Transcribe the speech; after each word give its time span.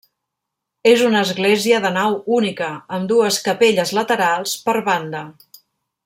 És 0.91 1.01
una 1.09 1.19
església 1.25 1.81
de 1.83 1.91
nau 1.99 2.17
única 2.39 2.69
amb 2.97 3.11
dues 3.15 3.37
capelles 3.49 3.93
laterals 4.01 4.55
per 4.67 4.79
banda. 4.93 5.21